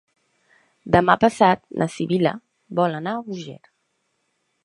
Demà 0.95 1.15
passat 1.23 1.61
na 1.81 1.87
Sibil·la 1.97 2.33
vol 2.81 2.99
anar 3.01 3.15
a 3.19 3.23
Búger. 3.29 3.61